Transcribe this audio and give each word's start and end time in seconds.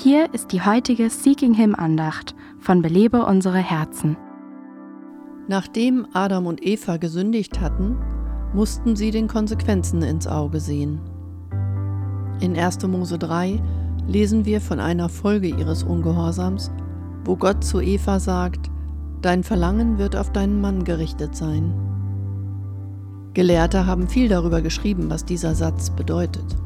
Hier 0.00 0.32
ist 0.32 0.52
die 0.52 0.62
heutige 0.62 1.10
Seeking 1.10 1.54
Him 1.54 1.74
Andacht 1.74 2.36
von 2.60 2.82
Belebe 2.82 3.26
unsere 3.26 3.58
Herzen. 3.58 4.16
Nachdem 5.48 6.06
Adam 6.12 6.46
und 6.46 6.64
Eva 6.64 6.98
gesündigt 6.98 7.60
hatten, 7.60 7.96
mussten 8.54 8.94
sie 8.94 9.10
den 9.10 9.26
Konsequenzen 9.26 10.02
ins 10.02 10.28
Auge 10.28 10.60
sehen. 10.60 11.00
In 12.38 12.56
1. 12.56 12.86
Mose 12.86 13.18
3 13.18 13.60
lesen 14.06 14.44
wir 14.44 14.60
von 14.60 14.78
einer 14.78 15.08
Folge 15.08 15.48
ihres 15.48 15.82
Ungehorsams, 15.82 16.70
wo 17.24 17.34
Gott 17.34 17.64
zu 17.64 17.80
Eva 17.80 18.20
sagt, 18.20 18.70
Dein 19.20 19.42
Verlangen 19.42 19.98
wird 19.98 20.14
auf 20.14 20.30
deinen 20.30 20.60
Mann 20.60 20.84
gerichtet 20.84 21.34
sein. 21.34 21.74
Gelehrte 23.34 23.84
haben 23.86 24.06
viel 24.06 24.28
darüber 24.28 24.60
geschrieben, 24.60 25.10
was 25.10 25.24
dieser 25.24 25.56
Satz 25.56 25.90
bedeutet. 25.90 26.56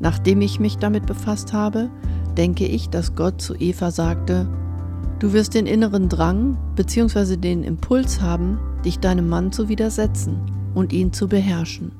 Nachdem 0.00 0.40
ich 0.40 0.58
mich 0.58 0.78
damit 0.78 1.06
befasst 1.06 1.52
habe, 1.52 1.90
denke 2.36 2.66
ich, 2.66 2.88
dass 2.90 3.14
Gott 3.14 3.40
zu 3.40 3.54
Eva 3.54 3.90
sagte, 3.90 4.46
Du 5.18 5.34
wirst 5.34 5.54
den 5.54 5.66
inneren 5.66 6.08
Drang 6.08 6.56
bzw. 6.76 7.36
den 7.36 7.62
Impuls 7.62 8.22
haben, 8.22 8.58
dich 8.86 9.00
deinem 9.00 9.28
Mann 9.28 9.52
zu 9.52 9.68
widersetzen 9.68 10.40
und 10.74 10.94
ihn 10.94 11.12
zu 11.12 11.28
beherrschen. 11.28 11.92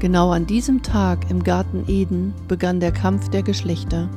Genau 0.00 0.30
an 0.30 0.46
diesem 0.46 0.82
Tag 0.82 1.30
im 1.30 1.42
Garten 1.42 1.84
Eden 1.88 2.34
begann 2.46 2.78
der 2.78 2.92
Kampf 2.92 3.30
der 3.30 3.42
Geschlechter. 3.42 4.10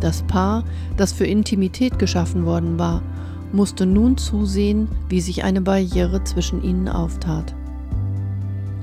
Das 0.00 0.22
Paar, 0.22 0.64
das 0.98 1.12
für 1.12 1.26
Intimität 1.26 1.98
geschaffen 1.98 2.44
worden 2.44 2.78
war, 2.78 3.00
musste 3.52 3.86
nun 3.86 4.18
zusehen, 4.18 4.88
wie 5.08 5.22
sich 5.22 5.44
eine 5.44 5.62
Barriere 5.62 6.24
zwischen 6.24 6.62
ihnen 6.62 6.88
auftat. 6.88 7.54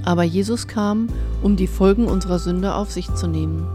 Aber 0.04 0.24
Jesus 0.24 0.68
kam, 0.68 1.10
um 1.44 1.56
die 1.56 1.68
Folgen 1.68 2.08
unserer 2.08 2.40
Sünde 2.40 2.74
auf 2.74 2.92
sich 2.92 3.14
zu 3.14 3.28
nehmen. 3.28 3.68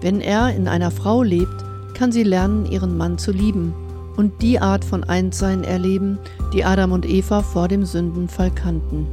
Wenn 0.00 0.20
er 0.20 0.54
in 0.54 0.68
einer 0.68 0.90
Frau 0.90 1.22
lebt, 1.22 1.64
kann 1.94 2.12
sie 2.12 2.22
lernen, 2.22 2.66
ihren 2.66 2.96
Mann 2.96 3.18
zu 3.18 3.32
lieben 3.32 3.74
und 4.16 4.42
die 4.42 4.60
Art 4.60 4.84
von 4.84 5.04
Einssein 5.04 5.64
erleben, 5.64 6.18
die 6.52 6.64
Adam 6.64 6.92
und 6.92 7.06
Eva 7.06 7.42
vor 7.42 7.68
dem 7.68 7.84
Sündenfall 7.84 8.50
kannten. 8.50 9.06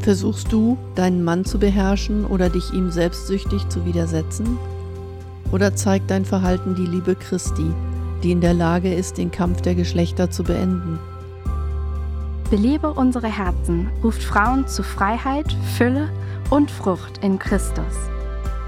Versuchst 0.00 0.52
du, 0.52 0.76
deinen 0.96 1.22
Mann 1.22 1.44
zu 1.44 1.58
beherrschen 1.58 2.24
oder 2.26 2.50
dich 2.50 2.72
ihm 2.72 2.90
selbstsüchtig 2.90 3.68
zu 3.68 3.84
widersetzen? 3.84 4.58
Oder 5.52 5.76
zeigt 5.76 6.10
dein 6.10 6.24
Verhalten 6.24 6.74
die 6.74 6.86
Liebe 6.86 7.14
Christi, 7.14 7.70
die 8.22 8.32
in 8.32 8.40
der 8.40 8.54
Lage 8.54 8.92
ist, 8.92 9.18
den 9.18 9.30
Kampf 9.30 9.60
der 9.60 9.74
Geschlechter 9.76 10.30
zu 10.30 10.42
beenden? 10.42 10.98
Belebe 12.50 12.92
unsere 12.92 13.28
Herzen 13.28 13.88
ruft 14.02 14.22
Frauen 14.22 14.66
zu 14.66 14.82
Freiheit, 14.82 15.56
Fülle 15.76 16.08
und 16.50 16.70
Frucht 16.70 17.18
in 17.22 17.38
Christus. 17.38 18.12